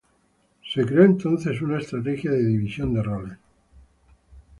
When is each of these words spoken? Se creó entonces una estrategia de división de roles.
Se 0.67 0.83
creó 0.83 1.03
entonces 1.03 1.61
una 1.61 1.77
estrategia 1.77 2.31
de 2.31 2.43
división 2.43 2.91
de 2.95 3.03
roles. 3.03 3.37